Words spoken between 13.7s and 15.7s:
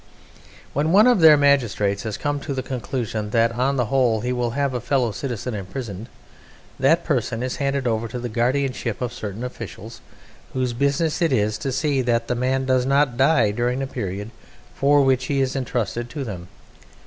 the period for which he is